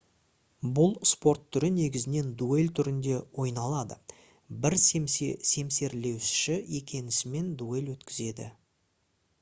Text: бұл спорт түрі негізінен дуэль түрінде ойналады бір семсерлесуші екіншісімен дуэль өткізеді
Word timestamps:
бұл 0.77 0.93
спорт 1.09 1.43
түрі 1.57 1.67
негізінен 1.75 2.31
дуэль 2.39 2.71
түрінде 2.79 3.19
ойналады 3.43 3.99
бір 4.65 4.77
семсерлесуші 4.87 6.59
екіншісімен 6.81 7.55
дуэль 7.63 7.95
өткізеді 7.97 8.53